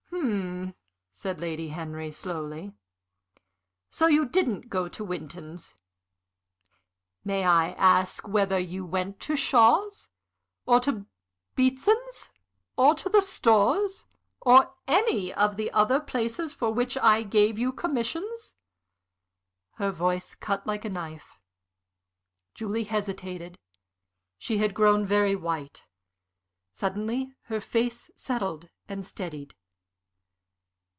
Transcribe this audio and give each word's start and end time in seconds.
"Hm," 0.23 0.75
said 1.11 1.39
Lady 1.39 1.69
Henry, 1.69 2.09
slowly. 2.11 2.73
"So 3.89 4.07
you 4.07 4.25
didn't 4.25 4.69
go 4.69 4.87
to 4.87 5.03
Winton's. 5.03 5.75
May 7.23 7.43
I 7.43 7.69
ask 7.73 8.27
whether 8.27 8.57
you 8.59 8.85
went 8.85 9.19
to 9.21 9.35
Shaw's, 9.35 10.09
or 10.65 10.79
to 10.81 11.05
Beatson's, 11.55 12.31
or 12.77 12.95
the 12.95 13.21
Stores, 13.21 14.05
or 14.39 14.75
any 14.87 15.33
of 15.33 15.57
the 15.57 15.71
other 15.71 15.99
places 15.99 16.53
for 16.53 16.71
which 16.73 16.97
I 16.97 17.23
gave 17.23 17.57
you 17.59 17.71
commissions?" 17.71 18.55
Her 19.73 19.91
voice 19.91 20.33
cut 20.35 20.65
like 20.67 20.85
a 20.85 20.89
knife. 20.89 21.39
Julie 22.55 22.85
hesitated. 22.85 23.59
She 24.37 24.57
had 24.59 24.73
grown 24.73 25.05
very 25.05 25.35
white. 25.35 25.87
Suddenly 26.71 27.33
her 27.43 27.61
face 27.61 28.09
settled 28.15 28.69
and 28.87 29.05
steadied. 29.05 29.55